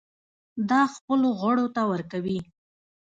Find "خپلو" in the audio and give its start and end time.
0.95-1.29